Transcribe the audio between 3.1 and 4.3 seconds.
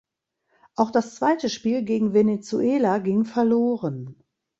verloren.